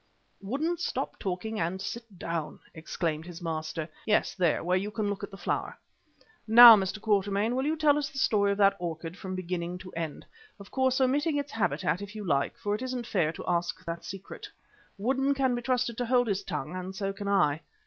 "Woodden, 0.41 0.79
stop 0.79 1.19
talking, 1.19 1.59
and 1.59 1.79
sit 1.79 2.17
down," 2.17 2.59
exclaimed 2.73 3.23
his 3.27 3.39
master. 3.39 3.87
"Yes, 4.03 4.33
there, 4.33 4.63
where 4.63 4.75
you 4.75 4.89
can 4.89 5.11
look 5.11 5.23
at 5.23 5.29
the 5.29 5.37
flower. 5.37 5.77
Now, 6.47 6.75
Mr. 6.75 6.99
Quatermain, 6.99 7.55
will 7.55 7.67
you 7.67 7.75
tell 7.77 7.99
us 7.99 8.09
the 8.09 8.17
story 8.17 8.51
of 8.53 8.57
that 8.57 8.75
orchid 8.79 9.15
from 9.15 9.35
beginning 9.35 9.77
to 9.77 9.93
end. 9.93 10.25
Of 10.59 10.71
course 10.71 10.99
omitting 10.99 11.37
its 11.37 11.51
habitat 11.51 12.01
if 12.01 12.15
you 12.15 12.25
like, 12.25 12.57
for 12.57 12.73
it 12.73 12.81
isn't 12.81 13.05
fair 13.05 13.31
to 13.31 13.45
ask 13.47 13.85
that 13.85 14.03
secret. 14.03 14.49
Woodden 14.97 15.35
can 15.35 15.53
be 15.53 15.61
trusted 15.61 15.97
to 15.97 16.07
hold 16.07 16.25
his 16.25 16.41
tongue, 16.41 16.75
and 16.75 16.95
so 16.95 17.13
can 17.13 17.27
I." 17.27 17.61